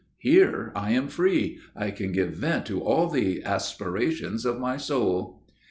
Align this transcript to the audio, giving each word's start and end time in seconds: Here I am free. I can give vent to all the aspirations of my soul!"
Here 0.17 0.71
I 0.75 0.93
am 0.93 1.09
free. 1.09 1.59
I 1.75 1.91
can 1.91 2.11
give 2.11 2.31
vent 2.31 2.65
to 2.65 2.81
all 2.81 3.07
the 3.07 3.43
aspirations 3.43 4.45
of 4.45 4.59
my 4.59 4.75
soul!" 4.75 5.43